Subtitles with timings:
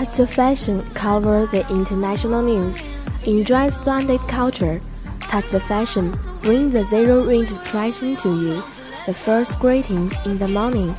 [0.00, 2.82] Touch the fashion cover the international news.
[3.26, 4.80] Enjoy splendid culture.
[5.20, 6.18] Touch the fashion.
[6.40, 8.62] Bring the zero range depression to you.
[9.04, 10.94] The first greetings in the morning.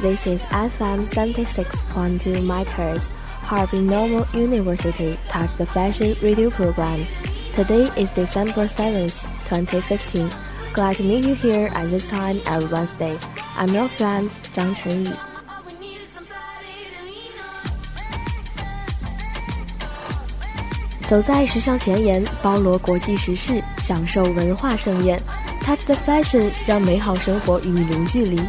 [0.00, 3.06] This is FM 76.2 meters.
[3.44, 7.06] Harbin Normal University Touch the Fashion radio program.
[7.52, 10.30] Today is December 7th, 2015.
[10.72, 13.18] Glad to meet you here at this time every Wednesday.
[13.56, 15.25] I'm your friend Zhang Chenyu.
[21.08, 25.20] 走在时尚前沿，包罗国际时事，享受文化盛宴。
[25.62, 28.40] Touch the fashion，让美好生活与你零距离。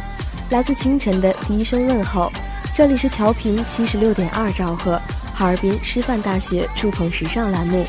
[0.50, 2.32] 来自清晨的第一声问候，
[2.74, 5.00] 这里是调频七十六点二兆赫，
[5.36, 7.86] 哈尔滨师范大学触碰时尚栏目。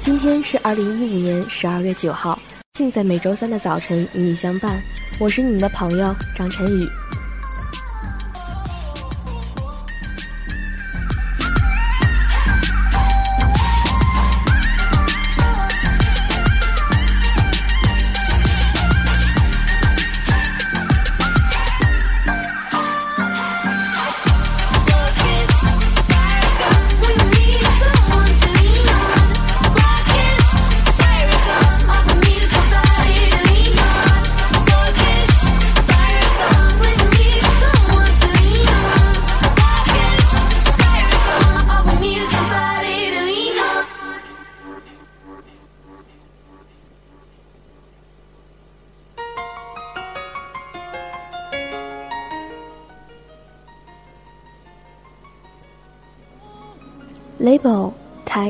[0.00, 2.38] 今天是二零一五年十二月九号，
[2.78, 4.80] 幸在每周三的早晨与你相伴。
[5.18, 7.05] 我是你们的朋友张晨宇。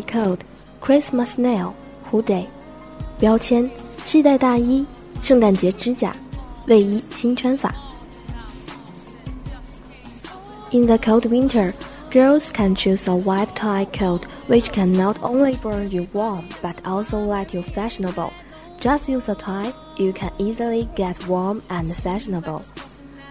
[0.06, 0.38] coat,
[0.80, 1.74] Christmas nail,
[2.10, 2.46] hoodie。
[3.20, 3.70] 标签：
[4.06, 4.86] 系带大衣，
[5.22, 6.16] 圣诞节指甲，
[6.68, 7.74] 卫衣新穿法。
[10.72, 11.74] In the cold winter,
[12.12, 16.76] girls can choose a white tie coat which can not only burn you warm but
[16.84, 18.32] also let you fashionable.
[18.80, 22.62] Just use a tie, you can easily get warm and fashionable.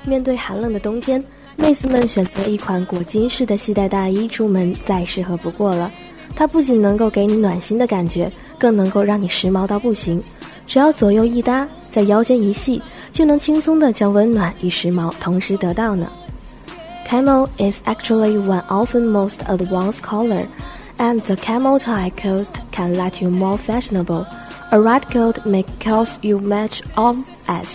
[0.05, 1.25] 面对寒冷的冬天，
[1.57, 5.91] 妹子们选择一款裹巾式的系带大衣出门再适合不过了。
[6.36, 10.22] 它不仅能够给你暖心的感觉，更能够让你时髦到不行。
[10.68, 16.08] 只要左右一搭，在腰间一系，就能轻松的将温暖与时髦同时得到呢。
[17.08, 20.48] Camel is actually one often most advanced color,
[20.98, 24.26] and the camel tie coat can let you more fashionable.
[24.72, 27.68] A red coat may cause you much of as.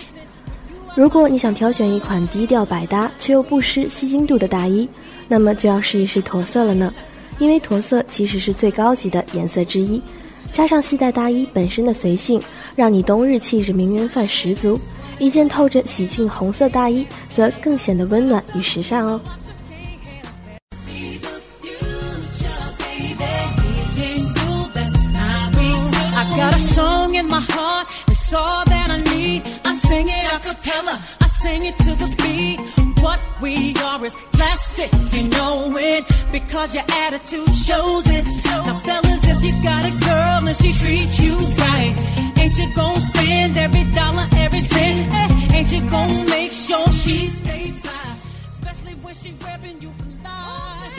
[0.97, 4.89] 如果你想挑选一款低调百搭却又不失吸睛度的大衣，
[5.29, 6.93] 那么就要试一试驼色了呢。
[7.39, 10.03] 因为驼色其实是最高级的颜色之一，
[10.53, 12.43] 加上系带大衣本身的随性，
[12.77, 14.79] 让你冬日气质名媛范十足。
[15.19, 19.21] 一件透着喜庆红色大衣，则更显得温暖与时尚哦。
[31.43, 32.60] sing it to the beat.
[33.41, 38.25] We are is classic, you know it, because your attitude shows it.
[38.45, 41.95] Now, fellas, if you got a girl and she treats you right,
[42.39, 45.13] ain't you gonna spend every dollar, every cent?
[45.13, 45.57] Eh?
[45.57, 48.17] Ain't you gonna make sure she stays fly,
[48.51, 49.93] especially when she wearing you
[50.23, 50.91] life?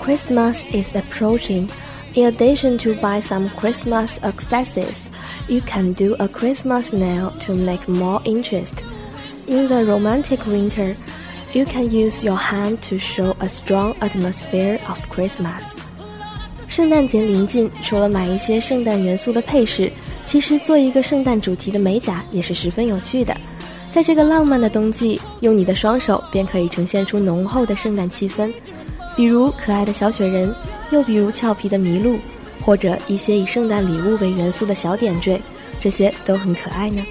[0.00, 1.70] Christmas is approaching.
[2.14, 5.12] In addition to buy some Christmas accessories,
[5.48, 8.82] you can do a Christmas nail to make more interest.
[9.48, 10.94] In the romantic winter,
[11.54, 15.72] you can use your hand to show a strong atmosphere of Christmas.
[16.68, 19.90] 圣诞节临近，除了买一些圣诞元素的配饰，
[20.26, 23.34] 其实做一个圣诞主题的美甲也是十分有趣的。
[23.90, 28.52] 在这个浪漫的冬季，用你的双手便可以呈现出浓厚的圣诞气氛，
[29.16, 30.54] 比如可爱的小雪人。
[30.90, 32.18] 又比如俏皮的麋鹿，
[32.64, 35.38] 或者一些以圣诞礼物为元素的小点缀，
[35.78, 37.02] 这些都很可爱呢。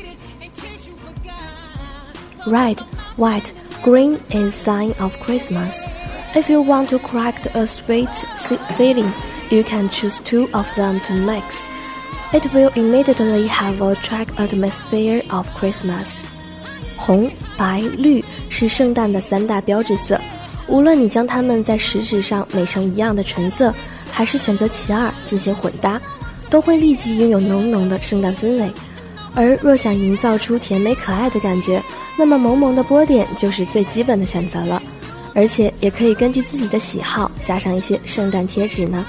[2.46, 2.80] Red,
[3.16, 3.52] white,
[3.82, 5.78] green is sign of Christmas.
[6.34, 8.08] If you want to crack a sweet
[8.76, 9.12] feeling,
[9.50, 11.62] you can choose two of them to mix.
[12.32, 16.16] It will immediately have a track atmosphere of Christmas.
[16.96, 20.18] 红、白、绿是圣诞的三大标志色。
[20.68, 23.74] 无论你将它们在实质上美成一样的纯色，
[24.10, 26.00] 还是选择其二进行混搭，
[26.48, 28.70] 都会立即拥有浓浓的圣诞氛围。
[29.37, 31.81] 而若想营造出甜美可爱的感觉，
[32.17, 34.81] 那么萌萌的波点就是最基本的选择了，
[35.35, 39.05] 而且也可以根据自己的喜好加上一些圣诞贴纸呢。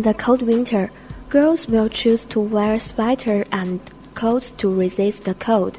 [0.00, 0.88] The cold winter,
[1.28, 3.80] girls will choose to wear sweater and
[4.14, 5.74] coats to resist the cold,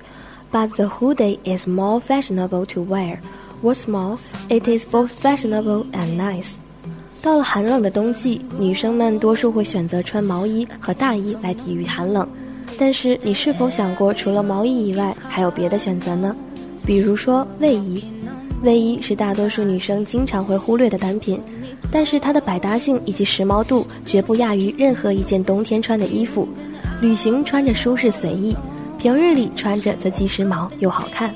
[0.51, 3.19] but the hoodie is more fashionable to wear.
[3.63, 4.19] What's more,
[4.49, 6.51] it is both fashionable and nice.
[7.23, 12.27] 到了寒冷的冬季，女生们多数会选择穿毛衣和大衣来抵御寒冷。
[12.77, 16.35] 但是，你是否想过，除了毛衣以外，还有别的选择呢？
[16.85, 18.03] 比如说卫衣。
[18.63, 21.41] 卫衣是大多数女生经常会忽略的单品，
[21.89, 26.47] 但是它的百搭性以及时髦度绝不亚于任何一件冬天穿的衣服。
[26.99, 28.55] 旅行穿着舒适随意，
[28.99, 31.33] 平日里穿着则既时髦又好看。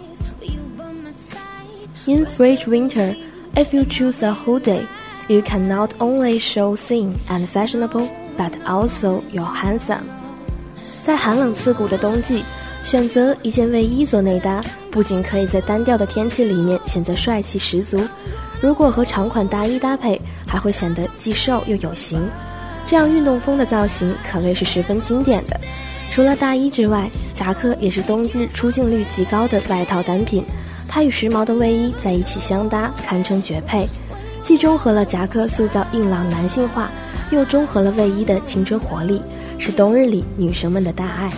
[2.06, 3.16] In frigid winter,
[3.56, 4.86] if you choose a hoodie,
[5.28, 10.04] you can not only show thin and fashionable, but also your handsome.
[11.04, 12.44] 在寒冷刺骨的冬季。
[12.84, 18.00] 选择一件卫衣做内搭，不仅可以在单调的天气里面显得帅气十足，
[18.62, 22.28] 如果和长款大衣搭配，还会显得既瘦又有型。
[22.86, 25.60] 这样运动风的造型可谓是十分经典的。
[26.12, 30.44] 除了大衣之外，夹克也是冬季出镜率极高的外套单品，
[30.88, 33.88] 它与时髦的卫衣在一起相搭，堪称绝配。
[34.42, 36.92] 既中和了夹克塑造硬朗男性化，
[37.32, 39.22] 又中和了卫衣的青春活力，
[39.58, 41.32] 是冬日里女生们的大爱。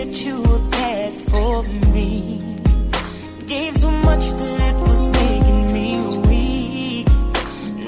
[0.00, 2.40] That you were bad for me.
[3.46, 5.88] Gave so much that it was making me
[6.28, 7.06] weak.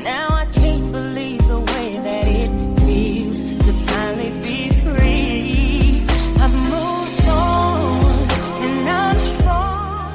[0.04, 2.50] Now I can't believe the way that it
[2.84, 6.04] feels to finally be free.
[6.44, 8.28] I've moved on
[8.66, 10.12] and I'm strong.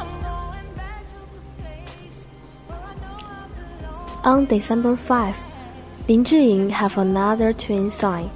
[0.00, 0.10] I'm.
[4.24, 5.36] On December 5,
[6.08, 8.30] Lin Zhiying have another twin sign.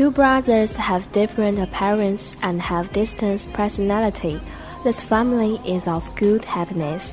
[0.00, 4.40] Two brothers have different appearance and have distinct personality.
[4.82, 7.10] This family is of good happiness.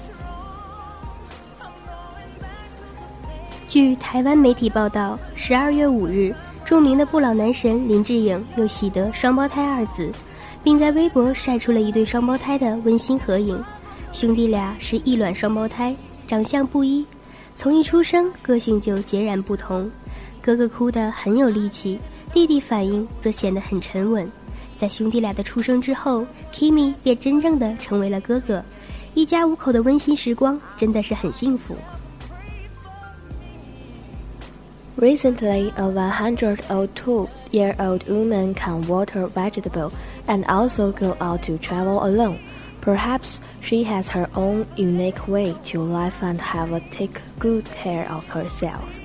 [3.67, 10.09] 据台湾媒体报道，十二月五日，著名的不老男神林志颖又喜得双胞胎二子，
[10.63, 13.61] 并在微博晒出了一对双胞胎的温馨合影。
[14.13, 15.93] 兄弟俩是异卵双胞胎，
[16.25, 17.05] 长相不一，
[17.53, 19.91] 从一出生个性就截然不同。
[20.41, 21.99] 哥哥哭得很有力气，
[22.36, 24.28] 弟弟反应则显得很沉稳。
[24.76, 28.62] 在兄弟俩的出生之后，Kimi 便真正的成为了哥哥，
[29.14, 31.76] 一家五口的温馨时光真的是很幸福。
[34.98, 39.90] Recently, a 102-year-old woman can water vegetable
[40.26, 42.38] and also go out to travel alone.
[42.80, 48.06] Perhaps she has her own unique way to life and have a take good care
[48.08, 48.95] of herself.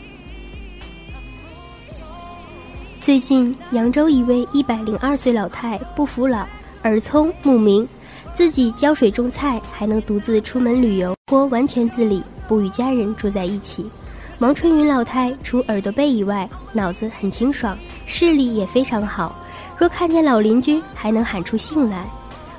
[3.04, 6.46] 最近，扬州一位一百零二岁老太不服老，
[6.84, 7.86] 耳聪目明，
[8.32, 13.84] 自己浇水种菜，还能独自出门旅游，或完全自理，不与家人住在一起。
[14.38, 19.34] 王春云老太除耳朵背以外，脑子很清爽，视力也非常好。
[19.76, 22.06] 若看见老邻居，还能喊出姓来。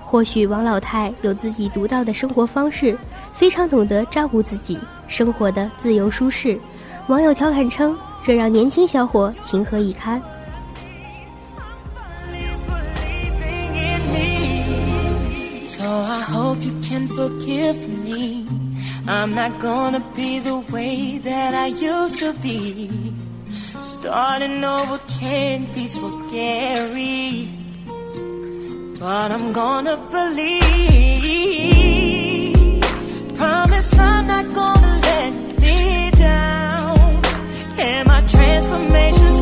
[0.02, 2.98] 或许王老太有自己独到的生活方式，
[3.34, 6.60] 非常懂得照顾自己，生活的自由舒适。
[7.08, 10.22] 网友调侃称，这让年轻小伙情何以堪。
[15.94, 18.48] So I hope you can forgive me.
[19.08, 22.90] I'm not gonna be the way that I used to be.
[23.94, 27.48] Starting over can be so scary.
[29.00, 30.82] But I'm gonna believe.
[33.36, 37.22] Promise I'm not gonna let me down.
[37.78, 39.33] And my transformation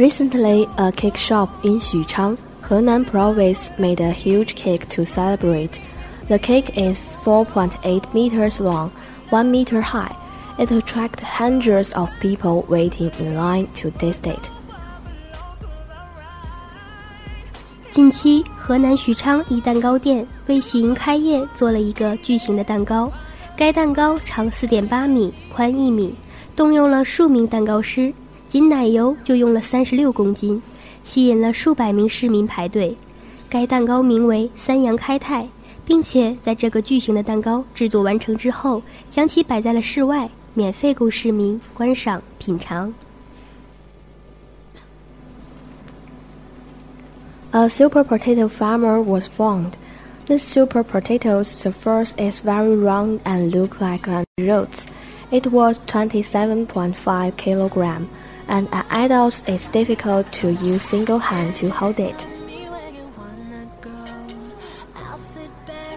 [0.00, 5.80] Recently, a cake shop in Xuchang, Henan province made a huge cake to celebrate.
[6.28, 8.90] The cake is 4.8 meters long,
[9.30, 10.14] 1 meter high.
[10.58, 14.40] It attracted hundreds of people waiting in line to taste it.
[17.90, 23.10] 近期，河南许昌一蛋糕店为喜迎开业做了一个巨型的蛋糕，
[23.56, 26.14] 该蛋糕长四点八米，宽一米，
[26.54, 28.12] 动用了数名蛋糕师，
[28.50, 30.60] 仅奶油就用了三十六公斤，
[31.04, 32.96] 吸引了数百名市民排队。
[33.48, 35.46] 该蛋糕名为“三阳开泰”，
[35.84, 42.92] 并且在这个巨型的蛋糕制作完成之后，将其摆在了室外，免费供市民观赏品尝。
[47.52, 49.72] A super potato farmer was formed.
[50.26, 54.84] This super potato's surface is very round and look like an roots.
[55.30, 58.06] It was 27.5 kilogram,
[58.51, 62.13] And an adult it's difficult to use single hand to hold it.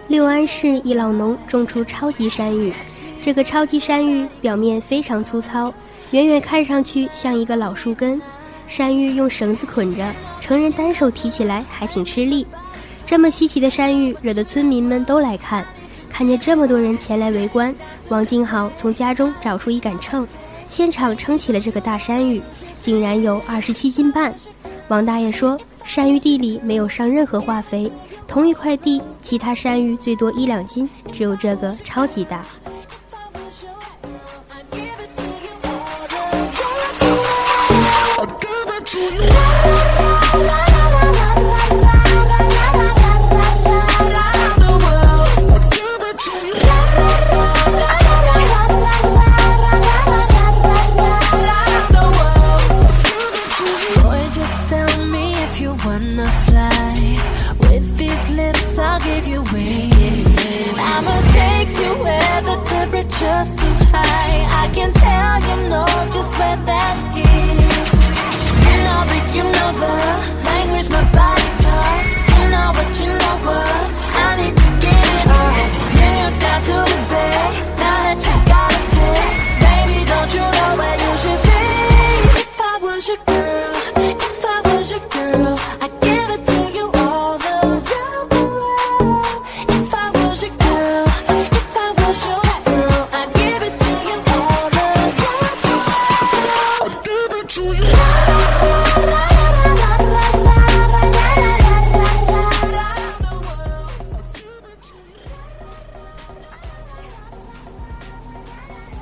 [0.07, 2.73] 六安市一老农种出超级山芋，
[3.21, 5.73] 这个超级山芋表面非常粗糙，
[6.11, 8.21] 远远看上去像一个老树根。
[8.67, 12.47] 山芋用绳子捆着，成人单手提起来还挺吃力。
[13.05, 15.65] 这么稀奇的山芋，惹得村民们都来看。
[16.09, 17.75] 看见这么多人前来围观，
[18.09, 20.25] 王静好从家中找出一杆秤，
[20.75, 22.41] 现场称起了这个大山芋，
[22.81, 24.35] 竟然有二十七斤半。
[24.89, 27.89] 王大爷说，山芋地里没有上任何化肥，
[28.27, 32.43] 同一块地，其他山芋最多一两斤，只有这个超级大。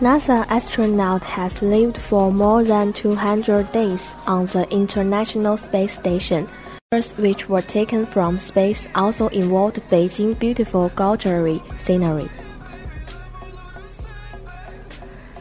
[0.03, 6.47] NASA astronaut has lived for more than 200 days on the International Space Station.
[6.91, 12.29] Photos which were taken from space also involved Beijing beautiful Gallery scenery.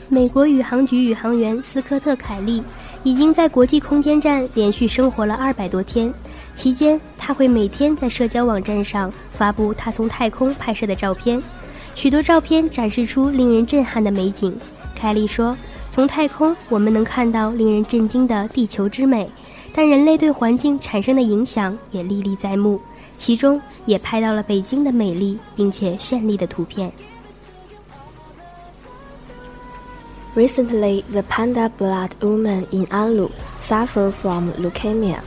[0.09, 2.63] 美国宇航局宇航员斯科特·凯利
[3.03, 6.13] 已经在国际空间站连续生活了二百多天，
[6.55, 11.41] 期间他会每天在社交网站上发布他从太空拍摄的照片。
[11.95, 14.57] 许多照片展示出令人震撼的美景。
[14.95, 19.29] 凯利说：“从太空，我们能看到令人震惊的地球之美，
[19.73, 22.79] 但人类对环境产生的影响也历历在目。
[23.17, 26.91] 其中也拍到了北京的美丽并且绚丽的图片。”
[30.35, 35.17] Recently, the Panda Blood woman in Anlu suffered from leukemia.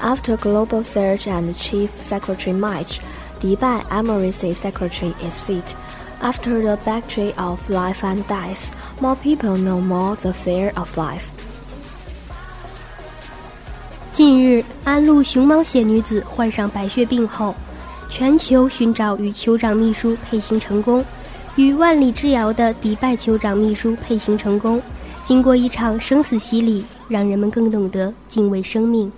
[0.00, 3.00] After global search and Chief Secretary March,
[3.40, 5.74] Dubai Emirates Secretary is fit.
[6.19, 11.23] After the battery of life and death, more people know more the fear of life.
[14.11, 17.53] 近日，安陆熊猫血女子患上白血病后，
[18.09, 21.05] 全球寻找与酋长秘书配型成功，
[21.55, 24.81] 与万里之遥的迪拜酋长秘书配型成功。
[25.23, 29.11] 经过一场生死洗礼，让人们更懂得敬畏生命。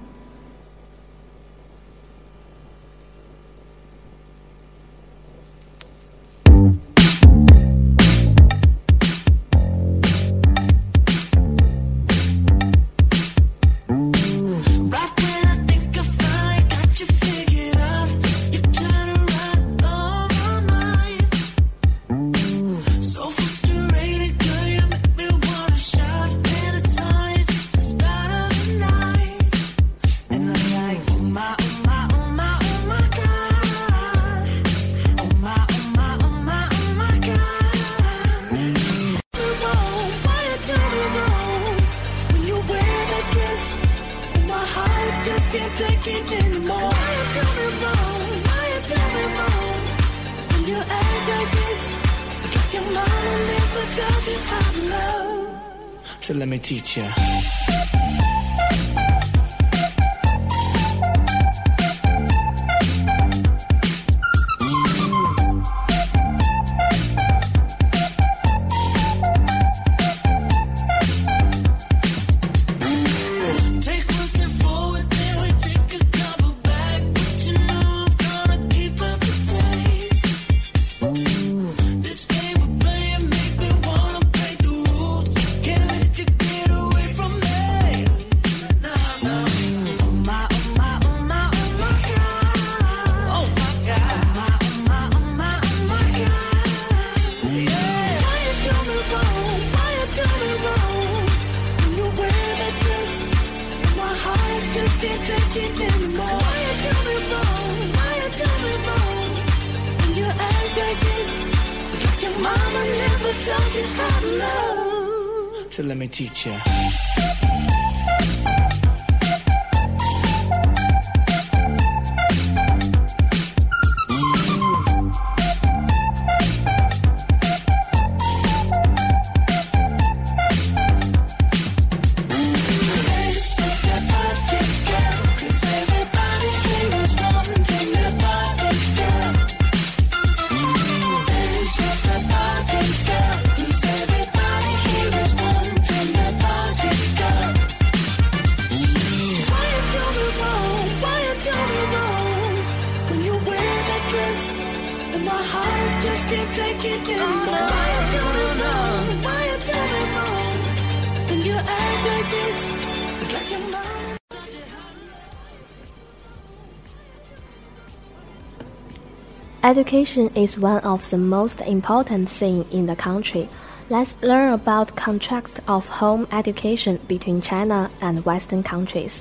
[169.69, 173.47] Education is one of the most important thing in the country.
[173.89, 179.19] Let's learn about contracts of home education between China and Western countries.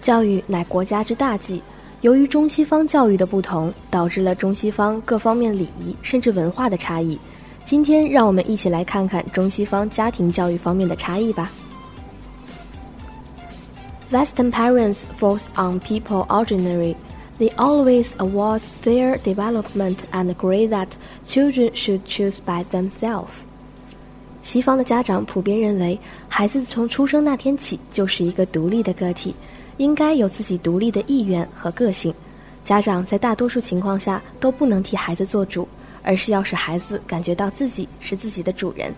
[0.00, 1.62] 教育乃国家之大计。
[2.00, 7.16] 由于中西方教育的不同，导致了中西方各方面礼仪甚至文化的差异。
[7.64, 11.52] 今天，让我们一起来看看中西方家庭教育方面的差异吧。
[14.10, 16.96] Western parents force on people ordinary
[17.39, 20.87] they always award their development and agree that
[21.25, 23.27] children should choose by themselves.
[24.43, 29.35] 西方的家长普遍认为，孩子从出生那天起就是一个独立的个体，
[29.77, 32.13] 应该有自己独立的意愿和个性。
[32.63, 35.67] 家长在大多数情况下都不能替孩子做主，
[36.01, 38.93] 而是要使孩子感觉到自己是自己的主人。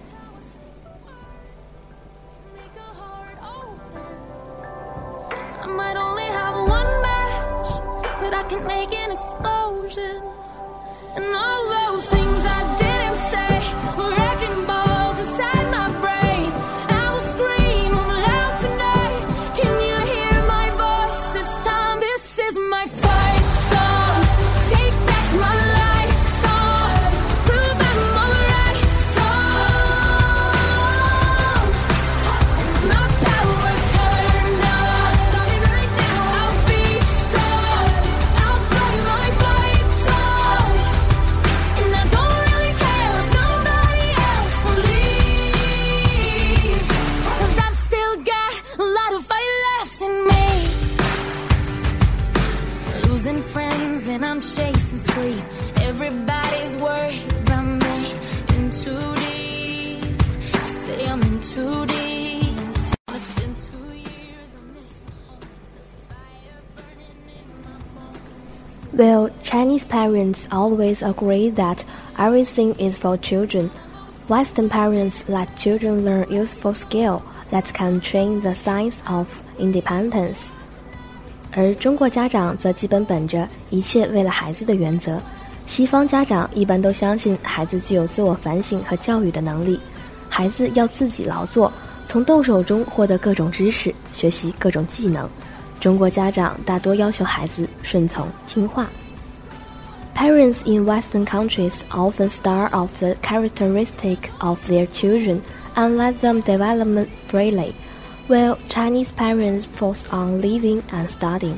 [70.49, 71.77] Always agree that
[72.17, 73.69] everything is for children.
[74.27, 80.47] Western parents let children learn useful skill that can train the sense of independence.
[81.51, 85.19] 而中国家长则基本本着一切为了孩子的原则。
[85.65, 89.79] 西方家长一般都相信孩子具有自我反省和教育的能力，
[90.29, 91.71] 孩子要自己劳作，
[92.05, 95.29] 从动手中获得各种知识，学习各种技能。
[95.79, 98.89] 中国家长大多要求孩子顺从听话。
[100.19, 105.41] Parents in Western countries often start off the characteristic of their children
[105.77, 107.73] and let them develop freely,
[108.27, 111.55] while Chinese parents focus on living and studying.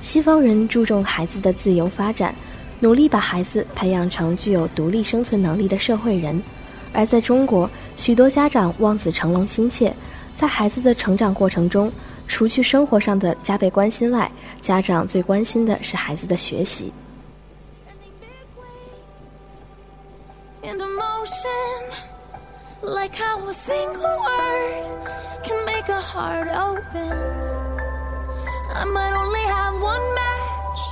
[0.00, 2.34] 西方人注重孩子的自由发展，
[2.80, 6.42] 努力把孩子培养成具有独立生存能力的社会人；
[6.92, 9.94] 而在中国，许多家长望子成龙心切，
[10.34, 11.88] 在孩子的成长过程中。
[12.26, 14.28] 除去生活上的加倍关心外，
[14.60, 16.92] 家长最关心的是孩子的学习。
[20.64, 21.76] into motion.
[22.82, 25.08] Like how a single word
[25.44, 27.12] can make a heart open.
[28.80, 30.82] I might only have one match,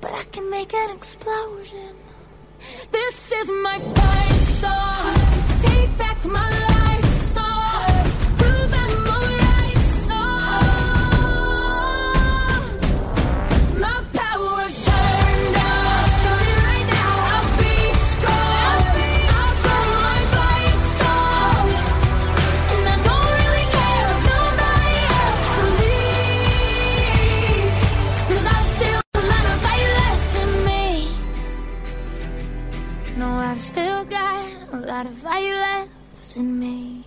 [0.00, 1.94] but I can make an explosion.
[2.92, 5.14] This is my fight song.
[5.66, 6.59] Take back my life.
[35.00, 37.06] lot of fire left in me.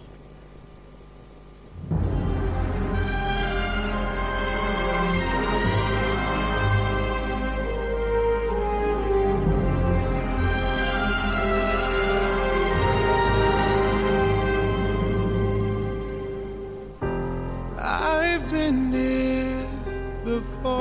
[17.78, 19.68] I've been here
[20.26, 20.73] before.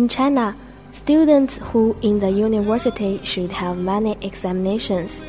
[0.00, 0.56] In China,
[0.92, 5.22] students who in the university should have many examinations.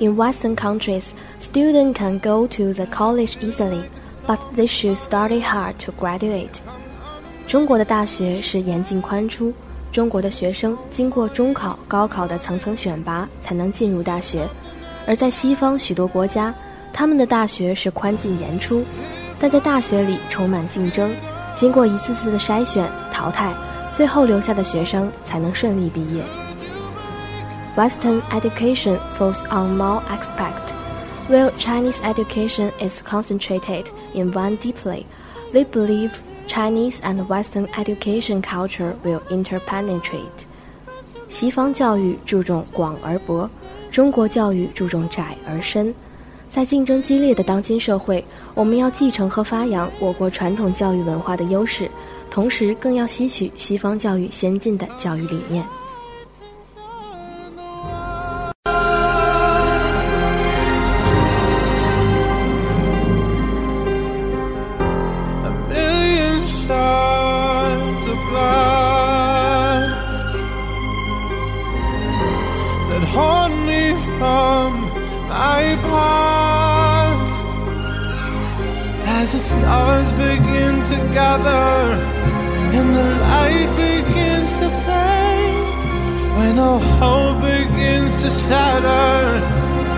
[0.00, 3.84] In Western countries, students can go to the college easily,
[4.26, 6.62] but they should study hard to graduate.
[7.46, 9.52] 中国的大学是严进宽出，
[9.92, 14.48] 中国的学生经过中考、高考的层层选拔才能进入大学，
[15.06, 16.54] 而在西方许多国家，
[16.94, 18.82] 他们的大学是宽进严出，
[19.38, 21.14] 但在大学里充满竞争，
[21.54, 23.52] 经过一次次的筛选淘汰，
[23.94, 26.24] 最后留下的学生才能顺利毕业。
[27.76, 30.72] Western education falls on more aspects,
[31.28, 35.04] while Chinese education is concentrated in one deeply.
[35.52, 36.10] We believe
[36.48, 40.44] Chinese and Western education culture will interpenetrate.
[41.28, 43.48] 西方教育注重广而博，
[43.92, 45.94] 中国教育注重窄而深。
[46.50, 51.90] 在竞争激烈的当今社会，我们要继承和发扬我国传统教育文化的优势，
[52.34, 55.64] 同时更要吸取西方教育先进的教育理念。
[79.58, 81.74] Stars begin to gather
[82.76, 89.40] and the light begins to fade, when all hope begins to shatter,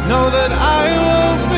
[0.09, 1.56] know that I will be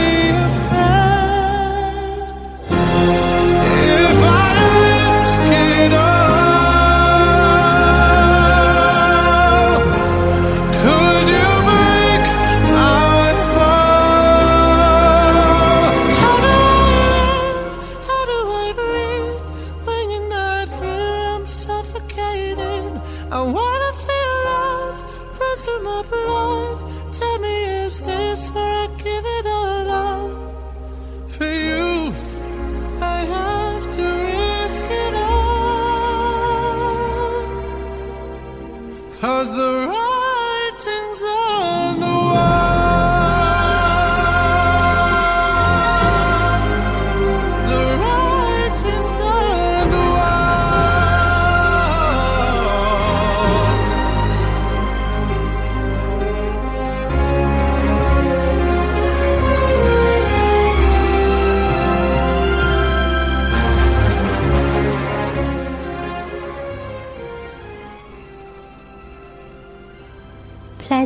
[31.39, 32.13] For you,
[33.01, 36.49] I have to risk it all.
[39.21, 39.68] Cause the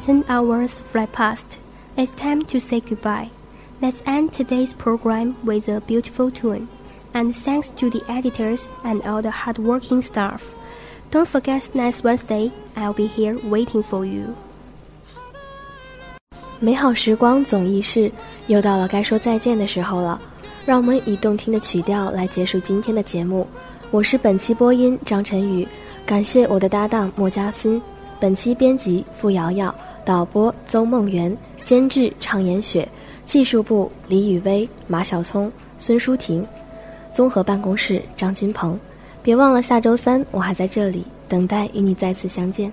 [0.01, 1.59] Pleasant hours fly past.
[1.95, 3.29] It's time to say goodbye.
[3.79, 6.67] Let's end today's program with a beautiful tune.
[7.13, 10.41] And thanks to the editors and all the hardworking staff.
[11.11, 14.33] Don't forget next Wednesday, I'll be here waiting for you.
[16.59, 18.11] 美好时光总易逝，
[18.47, 20.19] 又到了该说再见的时候了。
[20.65, 23.47] 让我们以动听的曲调来结束今天的节目。
[23.91, 25.67] 我是本期播音张晨宇，
[26.05, 27.81] 感谢我的搭档莫嘉欣，
[28.19, 29.73] 本期编辑付瑶瑶，
[30.04, 32.88] 导播邹梦媛，监制畅言雪，
[33.24, 36.46] 技术部李雨薇、马小聪、孙舒婷，
[37.12, 38.78] 综合办公室张军鹏。
[39.22, 42.68] 别忘了下周三我还在这里等待与你再次相见。《